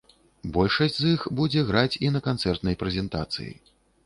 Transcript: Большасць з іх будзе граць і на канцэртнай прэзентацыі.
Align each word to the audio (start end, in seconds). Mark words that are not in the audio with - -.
Большасць 0.55 0.97
з 0.99 1.11
іх 1.17 1.21
будзе 1.41 1.63
граць 1.69 1.99
і 2.09 2.11
на 2.17 2.23
канцэртнай 2.29 2.79
прэзентацыі. 2.81 3.51